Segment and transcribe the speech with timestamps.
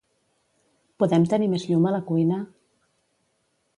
[1.03, 2.41] Podem tenir més llum a la cuina?